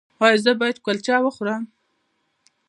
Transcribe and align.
ایا 0.23 0.37
زه 0.43 0.51
باید 0.59 0.77
کلچه 0.85 1.13
وخورم؟ 1.25 1.63